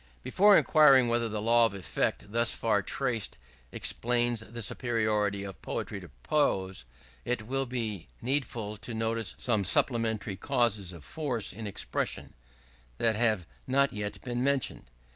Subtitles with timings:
[0.23, 3.37] Before inquiring whether the law of effect, thus far traced,
[3.71, 6.85] explains the superiority of poetry to prose,
[7.23, 12.33] it will be needful to notice some supplementary causes of force in expression,
[12.97, 14.89] that have not yet been mentioned.